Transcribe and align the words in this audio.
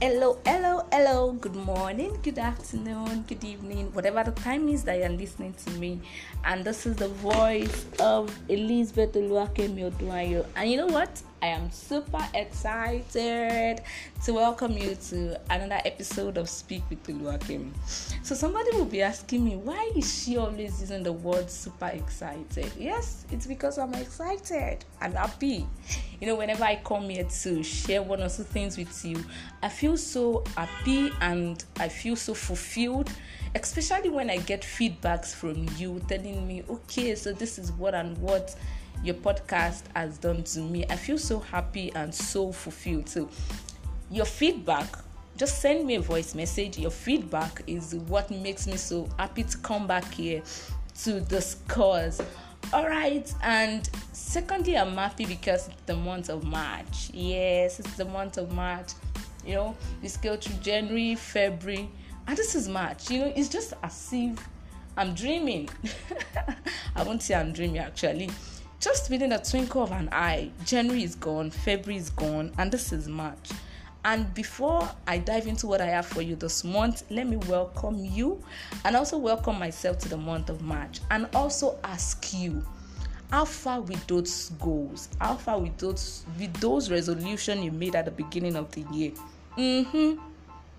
Hello, 0.00 0.38
hello, 0.46 0.86
hello. 0.92 1.32
Good 1.32 1.56
morning, 1.56 2.16
good 2.22 2.38
afternoon, 2.38 3.24
good 3.26 3.42
evening, 3.42 3.92
whatever 3.92 4.22
the 4.22 4.30
time 4.30 4.68
is 4.68 4.84
that 4.84 4.96
you're 4.96 5.08
listening 5.08 5.54
to 5.54 5.70
me. 5.72 6.00
And 6.44 6.64
this 6.64 6.86
is 6.86 6.94
the 6.94 7.08
voice 7.08 7.84
of 7.98 8.32
Elizabeth 8.48 9.14
Oluwakemi 9.14 9.90
Oduayo. 9.90 10.46
And 10.54 10.70
you 10.70 10.76
know 10.76 10.86
what? 10.86 11.20
I 11.40 11.46
am 11.46 11.70
super 11.70 12.26
excited 12.34 13.80
to 14.24 14.32
welcome 14.32 14.72
you 14.76 14.96
to 15.10 15.40
another 15.50 15.80
episode 15.84 16.36
of 16.36 16.48
Speak 16.48 16.82
with 16.90 17.06
Oluwakemi. 17.06 17.70
So 18.24 18.34
somebody 18.34 18.70
will 18.72 18.84
be 18.84 19.02
asking 19.02 19.44
me, 19.44 19.54
why 19.54 19.92
is 19.94 20.22
she 20.22 20.36
always 20.36 20.80
using 20.80 21.04
the 21.04 21.12
word 21.12 21.48
super 21.48 21.86
excited? 21.86 22.72
Yes, 22.76 23.24
it's 23.30 23.46
because 23.46 23.78
I'm 23.78 23.94
excited 23.94 24.84
and 25.00 25.14
happy. 25.14 25.64
You 26.20 26.26
know, 26.26 26.34
whenever 26.34 26.64
I 26.64 26.80
come 26.84 27.08
here 27.08 27.24
to 27.42 27.62
share 27.62 28.02
one 28.02 28.20
or 28.20 28.28
two 28.28 28.42
things 28.42 28.76
with 28.76 29.04
you, 29.04 29.24
I 29.62 29.68
feel 29.68 29.96
so 29.96 30.42
happy 30.56 31.12
and 31.20 31.64
I 31.78 31.88
feel 31.88 32.16
so 32.16 32.34
fulfilled 32.34 33.10
especially 33.54 34.10
when 34.10 34.28
I 34.30 34.36
get 34.36 34.60
feedbacks 34.62 35.34
from 35.34 35.66
you 35.76 36.00
telling 36.08 36.46
me, 36.46 36.62
okay, 36.68 37.14
so 37.14 37.32
this 37.32 37.58
is 37.58 37.72
what 37.72 37.94
and 37.94 38.16
what 38.18 38.54
your 39.02 39.14
podcast 39.14 39.82
has 39.94 40.18
done 40.18 40.42
to 40.44 40.60
me. 40.60 40.84
I 40.90 40.96
feel 40.96 41.18
so 41.18 41.38
happy 41.38 41.92
and 41.94 42.14
so 42.14 42.52
fulfilled. 42.52 43.08
So, 43.08 43.28
your 44.10 44.24
feedback, 44.24 44.88
just 45.36 45.60
send 45.60 45.86
me 45.86 45.96
a 45.96 46.00
voice 46.00 46.34
message. 46.34 46.78
Your 46.78 46.90
feedback 46.90 47.62
is 47.66 47.94
what 47.94 48.30
makes 48.30 48.66
me 48.66 48.76
so 48.76 49.08
happy 49.18 49.44
to 49.44 49.58
come 49.58 49.86
back 49.86 50.12
here 50.12 50.42
to 51.02 51.20
discuss. 51.20 52.20
All 52.72 52.88
right, 52.88 53.32
and 53.42 53.88
secondly, 54.12 54.76
I'm 54.76 54.94
happy 54.94 55.24
because 55.24 55.68
it's 55.68 55.82
the 55.86 55.94
month 55.94 56.28
of 56.28 56.44
March. 56.44 57.10
Yes, 57.14 57.80
it's 57.80 57.96
the 57.96 58.04
month 58.04 58.36
of 58.36 58.52
March. 58.52 58.88
You 59.46 59.54
know, 59.54 59.76
we 60.02 60.08
scale 60.08 60.36
through 60.36 60.56
January, 60.56 61.14
February, 61.14 61.88
and 62.26 62.36
this 62.36 62.54
is 62.54 62.68
March. 62.68 63.10
You 63.10 63.20
know, 63.20 63.32
it's 63.34 63.48
just 63.48 63.72
as 63.82 64.10
if 64.12 64.38
I'm 64.96 65.14
dreaming. 65.14 65.70
I 66.96 67.04
won't 67.04 67.22
say 67.22 67.34
I'm 67.34 67.52
dreaming 67.52 67.78
actually 67.78 68.28
just 68.88 69.10
within 69.10 69.32
a 69.32 69.38
twinkle 69.38 69.82
of 69.82 69.92
an 69.92 70.08
eye, 70.12 70.50
January 70.64 71.02
is 71.02 71.14
gone, 71.14 71.50
February 71.50 71.98
is 71.98 72.08
gone, 72.08 72.50
and 72.56 72.72
this 72.72 72.90
is 72.90 73.06
March. 73.06 73.50
And 74.02 74.32
before 74.32 74.90
I 75.06 75.18
dive 75.18 75.46
into 75.46 75.66
what 75.66 75.82
I 75.82 75.88
have 75.88 76.06
for 76.06 76.22
you 76.22 76.36
this 76.36 76.64
month, 76.64 77.02
let 77.10 77.26
me 77.26 77.36
welcome 77.36 78.02
you 78.02 78.42
and 78.86 78.96
also 78.96 79.18
welcome 79.18 79.58
myself 79.58 79.98
to 79.98 80.08
the 80.08 80.16
month 80.16 80.48
of 80.48 80.62
March 80.62 81.00
and 81.10 81.28
also 81.34 81.78
ask 81.84 82.32
you 82.32 82.64
how 83.30 83.44
far 83.44 83.82
with 83.82 84.06
those 84.06 84.52
goals, 84.58 85.10
how 85.20 85.34
far 85.34 85.58
with 85.60 85.76
those 85.76 86.24
with 86.38 86.54
those 86.54 86.90
resolutions 86.90 87.62
you 87.62 87.70
made 87.70 87.94
at 87.94 88.06
the 88.06 88.10
beginning 88.10 88.56
of 88.56 88.70
the 88.70 88.86
year. 88.90 89.12
Mm-hmm. 89.58 90.18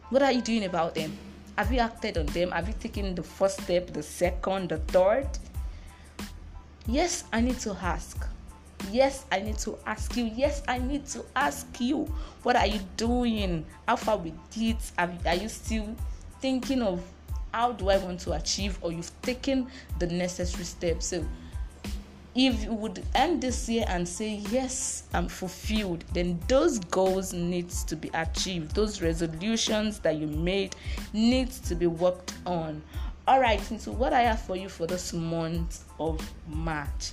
What 0.10 0.24
are 0.24 0.32
you 0.32 0.42
doing 0.42 0.64
about 0.64 0.96
them? 0.96 1.16
Have 1.60 1.72
you 1.72 1.80
acted 1.80 2.18
on 2.18 2.26
them? 2.28 2.50
Have 2.50 2.68
you 2.68 2.74
taken 2.80 3.14
the 3.14 3.22
first 3.22 3.62
step, 3.62 3.94
the 3.94 4.02
second, 4.02 4.70
the 4.70 4.80
third? 4.80 5.30
Yes, 6.90 7.24
I 7.32 7.40
need 7.42 7.60
to 7.60 7.78
ask. 7.84 8.26
Yes, 8.92 9.26
I 9.32 9.42
need 9.42 9.60
to 9.60 9.78
ask 9.86 10.18
you. 10.18 10.26
Yes, 10.26 10.64
I 10.68 10.80
need 10.80 11.06
to 11.08 11.24
ask 11.36 11.68
you. 11.80 12.12
What 12.42 12.56
are 12.56 12.66
you 12.66 12.80
doing? 12.98 13.64
How 13.88 13.96
far 13.96 14.18
with 14.18 14.34
it? 14.58 14.92
Are, 14.98 15.36
you 15.36 15.50
still 15.50 15.96
thinking 16.42 16.82
of 16.82 17.04
how 17.54 17.74
do 17.74 17.90
I 17.90 18.00
want 18.00 18.22
to 18.22 18.34
achieve, 18.34 18.80
or 18.82 18.92
you've 18.92 19.12
taken 19.22 19.68
the 20.00 20.08
necessary 20.08 20.64
steps? 20.64 21.06
So, 21.06 21.24
if 22.34 22.64
you 22.64 22.74
would 22.74 23.04
end 23.14 23.42
this 23.42 23.68
year 23.68 23.84
and 23.88 24.08
say 24.08 24.36
yes 24.52 25.04
i'm 25.16 25.28
fulfilled 25.28 26.04
then 26.14 26.40
those 26.48 26.78
goals 26.78 27.34
needs 27.34 27.84
to 27.84 27.96
be 27.96 28.10
achieved 28.14 28.74
those 28.76 29.02
resolutions 29.02 29.98
that 30.00 30.16
you 30.16 30.28
made 30.28 30.76
needs 31.12 31.60
to 31.60 31.74
be 31.74 31.88
worked 31.88 32.36
on 32.46 32.82
all 33.30 33.40
right 33.40 33.62
so 33.62 33.92
what 33.92 34.12
i 34.12 34.22
have 34.22 34.42
for 34.42 34.56
you 34.56 34.68
for 34.68 34.88
this 34.88 35.14
month 35.14 35.84
of 36.00 36.20
march? 36.48 37.12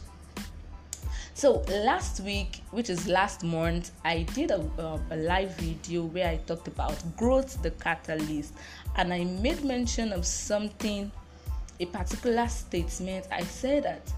So 1.35 1.63
last 1.69 2.21
week 2.21 2.63
which 2.71 2.89
is 2.89 3.07
last 3.07 3.45
month 3.45 3.91
i 4.03 4.23
did 4.23 4.51
a, 4.51 4.61
uh, 4.79 4.99
a 5.11 5.17
live 5.17 5.55
video 5.57 6.05
where 6.05 6.27
i 6.27 6.39
talked 6.39 6.69
about 6.69 6.97
growth 7.19 7.61
the 7.63 7.71
catalyst 7.73 8.55
and 8.97 9.13
i 9.13 9.25
made 9.25 9.63
mention 9.63 10.11
of 10.15 10.25
something 10.25 11.13
a 11.81 11.85
particular 11.85 12.49
statement. 12.49 13.27
I 13.31 13.43
said 13.43 13.83
that 13.85 14.11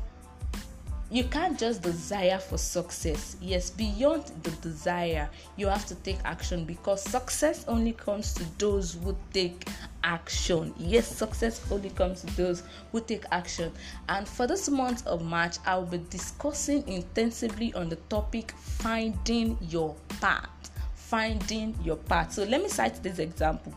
you 1.11 1.25
can't 1.25 1.59
just 1.59 1.83
desire 1.83 2.39
for 2.39 2.59
success. 2.59 3.37
Yes, 3.41 3.71
beyond 3.71 4.25
the 4.43 4.51
desire, 4.51 5.31
you 5.57 5.67
have 5.67 5.87
to 5.87 5.95
take 5.97 6.19
action 6.25 6.65
because 6.65 7.03
success 7.03 7.65
only 7.67 7.93
comes 7.93 8.35
to 8.35 8.45
those 8.59 8.95
who 8.95 9.17
take 9.33 9.67
action. 10.05 10.75
Yes, 10.77 11.09
success 11.09 11.65
only 11.71 11.91
comes 11.91 12.21
to 12.23 12.37
those 12.37 12.63
who 12.93 13.01
take 13.01 13.25
action. 13.33 13.73
And 14.11 14.29
for 14.29 14.47
this 14.47 14.69
month 14.69 15.07
of 15.07 15.23
March, 15.23 15.57
I'll 15.65 15.87
be 15.87 16.03
discussing 16.11 16.87
intensively 16.87 17.73
on 17.73 17.89
the 17.89 17.97
topic 18.11 18.53
finding 18.53 19.57
your 19.63 19.95
path. 20.21 20.49
Finding 20.95 21.75
your 21.83 21.97
path. 21.97 22.35
So 22.35 22.45
let 22.45 22.63
me 22.63 22.69
cite 22.69 23.03
this 23.03 23.19
example. 23.19 23.73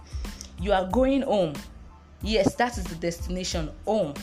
You 0.59 0.74
are 0.74 0.86
going 0.90 1.22
home. 1.22 1.53
Yes, 2.22 2.56
that 2.56 2.78
is 2.78 2.84
the 2.84 2.96
destination 2.96 3.72
home. 3.86 4.16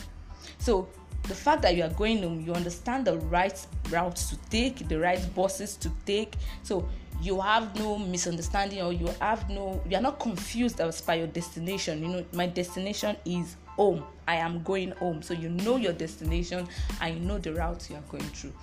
So 0.59 0.87
the 1.29 1.35
fact 1.35 1.61
that 1.61 1.75
you 1.75 1.83
are 1.83 1.89
going 1.89 2.23
home, 2.23 2.41
you 2.41 2.53
understand 2.53 3.05
the 3.05 3.17
right 3.17 3.65
routes 3.91 4.29
to 4.31 4.37
take, 4.49 4.87
the 4.89 4.99
right 4.99 5.23
buses 5.35 5.75
to 5.77 5.89
take. 6.05 6.33
So 6.63 6.89
you 7.21 7.39
have 7.39 7.75
no 7.77 7.97
misunderstanding 7.99 8.81
or 8.81 8.91
you 8.91 9.07
have 9.21 9.47
no 9.49 9.81
you 9.87 9.95
are 9.95 10.01
not 10.01 10.19
confused 10.19 10.81
as 10.81 11.01
by 11.01 11.15
your 11.15 11.27
destination. 11.27 12.01
You 12.01 12.07
know, 12.09 12.25
my 12.33 12.47
destination 12.47 13.15
is 13.25 13.55
home. 13.67 14.03
I 14.27 14.35
am 14.35 14.63
going 14.63 14.91
home. 14.91 15.21
So 15.21 15.35
you 15.35 15.49
know 15.49 15.77
your 15.77 15.93
destination 15.93 16.67
and 16.99 17.19
you 17.19 17.21
know 17.21 17.37
the 17.37 17.53
route 17.53 17.87
you 17.89 17.95
are 17.95 18.09
going 18.09 18.23
through. 18.23 18.53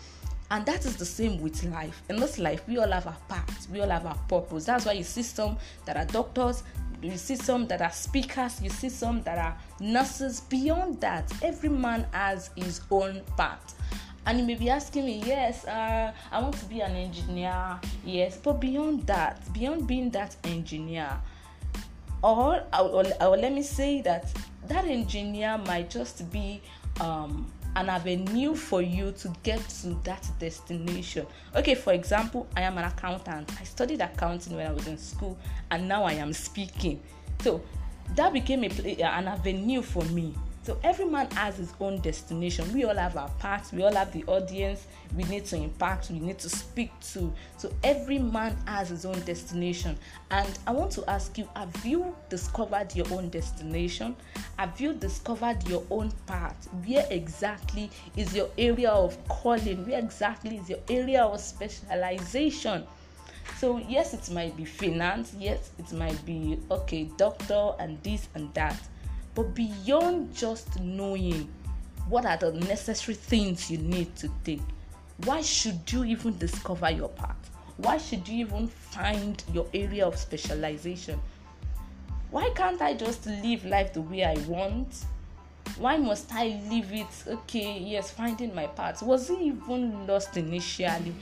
And 0.50 0.64
that 0.66 0.84
is 0.84 0.96
the 0.96 1.04
same 1.04 1.40
with 1.40 1.64
life. 1.64 2.02
In 2.08 2.16
this 2.16 2.38
life, 2.38 2.62
we 2.68 2.78
all 2.78 2.90
have 2.90 3.06
our 3.06 3.16
path, 3.28 3.68
we 3.70 3.80
all 3.80 3.88
have 3.88 4.06
our 4.06 4.18
purpose. 4.28 4.64
That's 4.64 4.84
why 4.86 4.92
you 4.92 5.02
see 5.02 5.22
some 5.22 5.56
that 5.86 5.96
are 5.96 6.04
doctors, 6.04 6.62
you 7.02 7.16
see 7.16 7.36
some 7.36 7.66
that 7.68 7.80
are 7.82 7.90
speakers, 7.92 8.60
you 8.62 8.70
see 8.70 8.88
some 8.88 9.22
that 9.22 9.38
are 9.38 9.56
nurses. 9.80 10.40
Beyond 10.40 11.00
that, 11.00 11.30
every 11.42 11.68
man 11.68 12.06
has 12.12 12.50
his 12.56 12.80
own 12.90 13.22
path. 13.36 13.74
And 14.26 14.40
you 14.40 14.44
may 14.44 14.56
be 14.56 14.70
asking 14.70 15.04
me, 15.06 15.22
yes, 15.24 15.64
uh, 15.66 16.12
I 16.32 16.40
want 16.40 16.56
to 16.56 16.64
be 16.64 16.80
an 16.80 16.96
engineer, 16.96 17.78
yes, 18.04 18.36
but 18.36 18.54
beyond 18.54 19.06
that, 19.06 19.40
beyond 19.52 19.86
being 19.86 20.10
that 20.10 20.34
engineer, 20.42 21.12
or, 22.22 22.64
or, 22.72 23.04
or 23.20 23.36
let 23.36 23.52
me 23.52 23.62
say 23.62 24.00
that 24.02 24.32
that 24.66 24.84
engineer 24.84 25.58
might 25.58 25.90
just 25.90 26.28
be 26.32 26.60
um, 27.00 27.46
an 27.76 27.90
avenue 27.90 28.54
for 28.54 28.80
you 28.80 29.12
to 29.12 29.32
get 29.42 29.60
to 29.68 29.88
that 30.02 30.26
destination. 30.40 31.26
Okay, 31.54 31.74
for 31.74 31.92
example, 31.92 32.48
I 32.56 32.62
am 32.62 32.78
an 32.78 32.84
accountant. 32.84 33.52
I 33.60 33.64
studied 33.64 34.00
accounting 34.00 34.56
when 34.56 34.66
I 34.66 34.72
was 34.72 34.86
in 34.86 34.96
school, 34.96 35.38
and 35.70 35.86
now 35.86 36.04
I 36.04 36.12
am 36.12 36.32
speaking. 36.32 37.00
So 37.42 37.62
that 38.14 38.32
became 38.32 38.64
a, 38.64 38.68
an 39.02 39.28
avenue 39.28 39.82
for 39.82 40.02
me 40.06 40.34
so 40.66 40.76
every 40.82 41.04
man 41.04 41.30
has 41.30 41.58
his 41.58 41.72
own 41.78 42.00
destination. 42.00 42.72
We 42.72 42.82
all 42.82 42.96
have 42.96 43.16
our 43.16 43.28
path, 43.38 43.72
we 43.72 43.84
all 43.84 43.94
have 43.94 44.12
the 44.12 44.24
audience 44.24 44.88
we 45.14 45.22
need 45.22 45.44
to 45.46 45.56
impact, 45.56 46.10
we 46.10 46.18
need 46.18 46.40
to 46.40 46.48
speak 46.48 46.90
to. 47.12 47.32
So 47.56 47.72
every 47.84 48.18
man 48.18 48.56
has 48.66 48.88
his 48.88 49.04
own 49.04 49.20
destination. 49.20 49.96
And 50.32 50.58
I 50.66 50.72
want 50.72 50.90
to 50.92 51.08
ask 51.08 51.38
you 51.38 51.48
have 51.54 51.86
you 51.86 52.16
discovered 52.28 52.96
your 52.96 53.06
own 53.12 53.28
destination? 53.28 54.16
Have 54.58 54.80
you 54.80 54.94
discovered 54.94 55.68
your 55.68 55.84
own 55.88 56.10
path? 56.26 56.68
Where 56.84 57.06
exactly 57.10 57.88
is 58.16 58.34
your 58.34 58.50
area 58.58 58.90
of 58.90 59.16
calling? 59.28 59.86
Where 59.86 60.00
exactly 60.00 60.56
is 60.56 60.68
your 60.68 60.80
area 60.90 61.22
of 61.22 61.38
specialization? 61.38 62.84
So, 63.58 63.78
yes, 63.78 64.14
it 64.14 64.34
might 64.34 64.56
be 64.56 64.64
finance, 64.64 65.32
yes, 65.38 65.70
it 65.78 65.92
might 65.92 66.26
be 66.26 66.58
okay, 66.68 67.04
doctor, 67.16 67.70
and 67.78 68.02
this 68.02 68.26
and 68.34 68.52
that 68.54 68.76
but 69.36 69.54
beyond 69.54 70.34
just 70.34 70.80
knowing 70.80 71.48
what 72.08 72.24
are 72.24 72.38
the 72.38 72.52
necessary 72.52 73.14
things 73.14 73.70
you 73.70 73.76
need 73.76 74.16
to 74.16 74.30
take, 74.42 74.62
why 75.24 75.42
should 75.42 75.80
you 75.92 76.04
even 76.04 76.38
discover 76.38 76.90
your 76.90 77.10
path? 77.10 77.50
Why 77.76 77.98
should 77.98 78.26
you 78.26 78.46
even 78.46 78.66
find 78.66 79.44
your 79.52 79.66
area 79.74 80.06
of 80.06 80.16
specialization? 80.16 81.20
Why 82.30 82.50
can't 82.54 82.80
I 82.80 82.94
just 82.94 83.26
live 83.26 83.66
life 83.66 83.92
the 83.92 84.00
way 84.00 84.24
I 84.24 84.38
want? 84.48 85.04
Why 85.76 85.98
must 85.98 86.32
I 86.32 86.58
live 86.70 86.90
it? 86.92 87.06
Okay, 87.26 87.78
yes, 87.78 88.10
finding 88.10 88.54
my 88.54 88.68
path. 88.68 89.02
Was 89.02 89.28
it 89.28 89.38
even 89.38 90.06
lost 90.06 90.38
initially? 90.38 91.14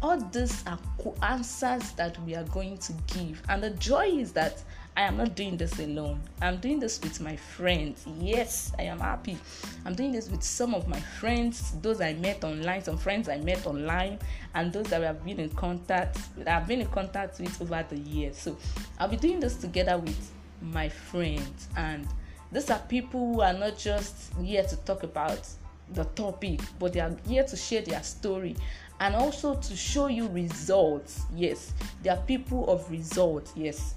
All 0.00 0.18
these 0.18 0.64
are 0.66 0.78
answers 1.22 1.90
that 1.92 2.18
we 2.24 2.34
are 2.34 2.44
going 2.44 2.78
to 2.78 2.92
give, 3.08 3.42
and 3.48 3.62
the 3.62 3.70
joy 3.70 4.06
is 4.06 4.32
that 4.32 4.62
I 4.98 5.02
am 5.02 5.16
not 5.16 5.36
doing 5.36 5.56
this 5.56 5.78
alone. 5.78 6.18
I'm 6.42 6.56
doing 6.56 6.80
this 6.80 7.00
with 7.00 7.20
my 7.20 7.36
friends. 7.36 8.04
Yes, 8.18 8.72
I 8.80 8.82
am 8.82 8.98
happy. 8.98 9.38
I'm 9.86 9.94
doing 9.94 10.10
this 10.10 10.28
with 10.28 10.42
some 10.42 10.74
of 10.74 10.88
my 10.88 10.98
friends, 10.98 11.72
those 11.80 12.00
I 12.00 12.14
met 12.14 12.42
online, 12.42 12.82
some 12.82 12.98
friends 12.98 13.28
I 13.28 13.36
met 13.36 13.64
online, 13.64 14.18
and 14.56 14.72
those 14.72 14.86
that 14.86 14.98
we 14.98 15.06
have 15.06 15.24
been 15.24 15.38
in 15.38 15.50
contact 15.50 16.18
I've 16.44 16.66
been 16.66 16.80
in 16.80 16.88
contact 16.88 17.38
with 17.38 17.62
over 17.62 17.86
the 17.88 17.96
years. 17.96 18.38
So 18.38 18.58
I'll 18.98 19.06
be 19.06 19.16
doing 19.16 19.38
this 19.38 19.54
together 19.54 19.96
with 19.98 20.32
my 20.60 20.88
friends, 20.88 21.68
and 21.76 22.04
these 22.50 22.68
are 22.68 22.80
people 22.80 23.34
who 23.34 23.40
are 23.40 23.52
not 23.52 23.78
just 23.78 24.32
here 24.42 24.64
to 24.64 24.76
talk 24.78 25.04
about 25.04 25.48
the 25.92 26.06
topic, 26.06 26.58
but 26.80 26.92
they 26.92 26.98
are 26.98 27.16
here 27.24 27.44
to 27.44 27.56
share 27.56 27.82
their 27.82 28.02
story 28.02 28.56
and 28.98 29.14
also 29.14 29.54
to 29.54 29.76
show 29.76 30.08
you 30.08 30.26
results. 30.26 31.22
Yes, 31.36 31.72
they 32.02 32.10
are 32.10 32.16
people 32.16 32.68
of 32.68 32.90
results. 32.90 33.52
Yes. 33.54 33.94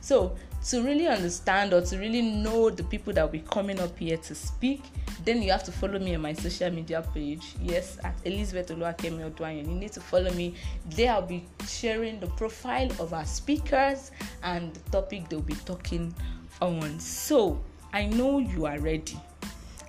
So, 0.00 0.36
to 0.66 0.82
really 0.82 1.08
understand 1.08 1.72
or 1.72 1.80
to 1.80 1.98
really 1.98 2.22
know 2.22 2.70
the 2.70 2.84
people 2.84 3.12
that 3.14 3.22
will 3.22 3.32
be 3.32 3.40
coming 3.40 3.80
up 3.80 3.98
here 3.98 4.16
to 4.16 4.34
speak, 4.34 4.82
then 5.24 5.42
you 5.42 5.50
have 5.50 5.64
to 5.64 5.72
follow 5.72 5.98
me 5.98 6.14
on 6.14 6.22
my 6.22 6.32
social 6.32 6.70
media 6.70 7.04
page. 7.14 7.54
Yes, 7.60 7.98
at 8.04 8.14
Elizabeth 8.24 8.68
Oluwakemi 8.68 9.30
Odwayan. 9.30 9.66
You 9.66 9.74
need 9.74 9.92
to 9.92 10.00
follow 10.00 10.30
me. 10.32 10.54
There 10.90 11.12
I'll 11.12 11.22
be 11.22 11.44
sharing 11.66 12.20
the 12.20 12.28
profile 12.28 12.90
of 13.00 13.12
our 13.12 13.24
speakers 13.24 14.12
and 14.42 14.72
the 14.74 14.90
topic 14.90 15.28
they'll 15.28 15.40
be 15.40 15.54
talking 15.64 16.14
on. 16.60 16.98
So, 17.00 17.60
I 17.92 18.06
know 18.06 18.38
you 18.38 18.66
are 18.66 18.78
ready. 18.78 19.18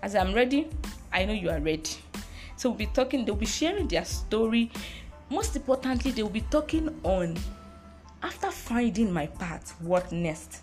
As 0.01 0.15
I'm 0.15 0.33
ready, 0.33 0.67
I 1.13 1.23
know 1.25 1.33
you 1.33 1.49
are 1.49 1.59
ready. 1.59 1.97
So 2.57 2.69
we'll 2.69 2.77
be 2.77 2.87
talking, 2.87 3.25
they'll 3.25 3.35
be 3.35 3.45
sharing 3.45 3.87
their 3.87 4.05
story. 4.05 4.71
Most 5.29 5.55
importantly, 5.55 6.11
they'll 6.11 6.29
be 6.29 6.41
talking 6.41 6.93
on 7.03 7.37
finding 8.63 9.11
my 9.11 9.27
path, 9.27 9.75
what 9.79 10.11
next? 10.11 10.61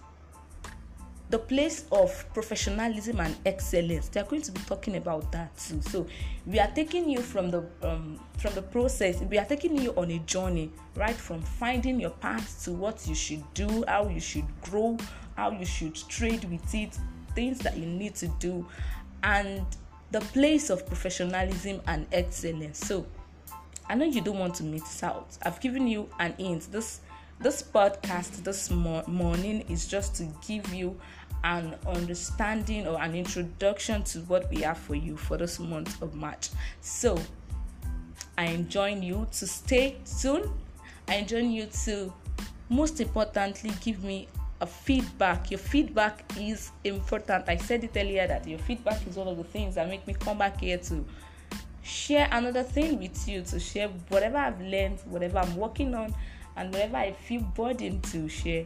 The 1.29 1.39
place 1.39 1.85
of 1.93 2.25
professionalism 2.35 3.21
and 3.21 3.37
excellence. 3.47 4.09
They 4.09 4.21
are 4.21 4.25
going 4.25 4.43
to 4.43 4.51
be 4.51 4.61
talking 4.63 4.97
about 4.97 5.31
that 5.31 5.57
too. 5.57 5.81
So 5.83 6.07
we 6.45 6.59
are 6.59 6.71
taking 6.75 7.09
you 7.09 7.21
from 7.21 7.51
the 7.51 7.65
um, 7.83 8.19
from 8.39 8.55
the 8.55 8.63
process. 8.63 9.21
We 9.21 9.39
are 9.39 9.45
taking 9.45 9.81
you 9.81 9.93
on 9.97 10.11
a 10.11 10.19
journey, 10.21 10.73
right 10.97 11.15
from 11.15 11.41
finding 11.43 12.01
your 12.01 12.11
path 12.11 12.65
to 12.65 12.73
what 12.73 13.07
you 13.07 13.15
should 13.15 13.45
do, 13.55 13.85
how 13.87 14.09
you 14.09 14.19
should 14.19 14.47
grow, 14.63 14.97
how 15.37 15.53
you 15.53 15.65
should 15.65 15.95
trade 16.09 16.45
with 16.45 16.75
it, 16.75 16.99
things 17.37 17.59
that 17.61 17.77
you 17.77 17.87
need 17.87 18.17
to 18.17 18.27
do, 18.41 18.67
and 19.23 19.65
the 20.11 20.21
place 20.21 20.69
of 20.69 20.85
professionalism 20.87 21.81
and 21.87 22.07
excellence. 22.11 22.79
So 22.79 23.07
I 23.89 23.95
know 23.95 24.05
you 24.05 24.21
don't 24.21 24.39
want 24.39 24.57
to 24.57 24.65
miss 24.65 25.03
out. 25.05 25.39
I've 25.43 25.61
given 25.61 25.87
you 25.87 26.09
an 26.19 26.35
hint. 26.39 26.73
This 26.73 27.01
this 27.41 27.63
podcast 27.63 28.45
this 28.45 28.71
mo- 28.71 29.03
morning 29.07 29.63
is 29.63 29.87
just 29.87 30.15
to 30.15 30.29
give 30.47 30.73
you 30.75 30.95
an 31.43 31.75
understanding 31.87 32.87
or 32.87 33.01
an 33.01 33.15
introduction 33.15 34.03
to 34.05 34.19
what 34.21 34.51
we 34.51 34.61
have 34.61 34.77
for 34.77 34.95
you 34.95 35.17
for 35.17 35.39
this 35.39 35.59
month 35.59 36.03
of 36.03 36.15
March. 36.15 36.51
So 36.83 37.19
I 38.37 38.45
enjoin 38.47 39.03
you 39.03 39.27
to 39.33 39.47
stay 39.47 39.97
tuned. 40.21 40.51
I 41.09 41.15
enjoin 41.15 41.51
you 41.51 41.67
to 41.85 42.13
most 42.69 43.01
importantly 43.01 43.73
give 43.81 44.05
me 44.05 44.29
a 44.61 44.67
feedback. 44.67 45.51
Your 45.51 45.59
feedback 45.59 46.31
is 46.39 46.71
important. 46.85 47.49
I 47.49 47.57
said 47.57 47.85
it 47.85 47.93
earlier 47.97 48.27
that 48.27 48.47
your 48.47 48.59
feedback 48.59 49.07
is 49.07 49.17
one 49.17 49.29
of 49.29 49.39
the 49.39 49.45
things 49.45 49.77
that 49.77 49.89
make 49.89 50.07
me 50.07 50.13
come 50.13 50.37
back 50.37 50.61
here 50.61 50.77
to 50.77 51.03
share 51.83 52.29
another 52.33 52.63
thing 52.63 52.99
with 52.99 53.27
you, 53.27 53.41
to 53.45 53.59
share 53.59 53.89
whatever 54.11 54.37
I've 54.37 54.61
learned, 54.61 55.01
whatever 55.07 55.39
I'm 55.39 55.57
working 55.57 55.95
on, 55.95 56.15
and 56.57 56.73
whenever 56.73 56.97
I 56.97 57.13
feel 57.13 57.43
burdened 57.43 58.03
to 58.05 58.29
share. 58.29 58.65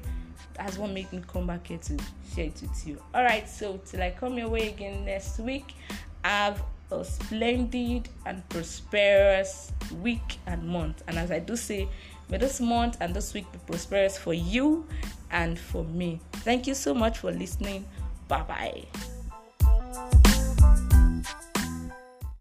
That's 0.55 0.79
what 0.79 0.91
makes 0.91 1.13
me 1.13 1.23
come 1.27 1.49
back 1.49 1.67
here 1.67 1.79
to 1.79 1.99
share 2.35 2.47
it 2.47 2.63
with 2.63 2.87
you. 2.87 3.03
Alright, 3.15 3.49
so 3.49 3.81
till 3.85 4.03
I 4.03 4.11
come 4.11 4.39
your 4.39 4.49
way 4.49 4.69
again 4.69 5.05
next 5.05 5.39
week, 5.41 5.75
have 6.23 6.63
a 6.91 7.05
splendid 7.05 8.09
and 8.27 8.49
prosperous 8.49 9.73
week 10.01 10.39
and 10.47 10.63
month. 10.67 11.03
And 11.09 11.19
as 11.19 11.31
I 11.31 11.41
do 11.41 11.57
say, 11.57 11.89
may 12.29 12.39
this 12.39 12.61
month 12.61 12.99
and 13.01 13.15
this 13.15 13.35
week 13.35 13.51
be 13.53 13.59
prosperous 13.67 14.17
for 14.17 14.35
you 14.35 14.87
and 15.31 15.59
for 15.59 15.85
me. 15.85 16.21
Thank 16.33 16.67
you 16.67 16.75
so 16.75 16.95
much 16.95 17.19
for 17.19 17.33
listening. 17.33 17.85
Bye 18.29 18.43
bye. 18.43 19.14